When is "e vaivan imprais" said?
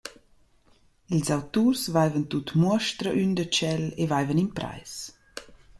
4.01-4.93